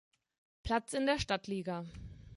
Platz 0.63 0.93
in 0.93 1.05
der 1.05 1.19
Stadtliga. 1.19 1.85